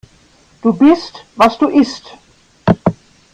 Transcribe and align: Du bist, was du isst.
Du 0.63 0.73
bist, 0.73 1.23
was 1.35 1.59
du 1.59 1.67
isst. 1.67 2.17